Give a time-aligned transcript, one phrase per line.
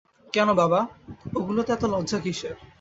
[0.33, 0.79] কেন বাবা,
[1.35, 2.55] ওগুলোতে এত লজ্জা কিসের।